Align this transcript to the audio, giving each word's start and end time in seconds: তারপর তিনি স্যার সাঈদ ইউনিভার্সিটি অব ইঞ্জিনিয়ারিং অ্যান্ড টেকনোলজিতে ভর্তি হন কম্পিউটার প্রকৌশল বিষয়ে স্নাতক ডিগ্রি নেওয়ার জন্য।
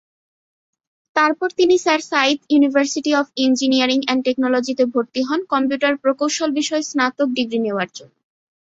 তারপর 1.15 1.47
তিনি 1.59 1.75
স্যার 1.77 2.01
সাঈদ 2.11 2.39
ইউনিভার্সিটি 2.49 3.11
অব 3.15 3.27
ইঞ্জিনিয়ারিং 3.45 3.99
অ্যান্ড 4.03 4.21
টেকনোলজিতে 4.27 4.83
ভর্তি 4.93 5.21
হন 5.27 5.41
কম্পিউটার 5.53 5.93
প্রকৌশল 6.03 6.49
বিষয়ে 6.59 6.87
স্নাতক 6.89 7.27
ডিগ্রি 7.37 7.59
নেওয়ার 7.65 7.89
জন্য। 7.95 8.13